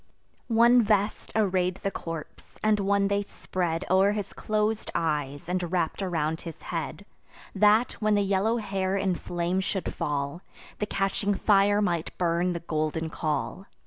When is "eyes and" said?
4.95-5.71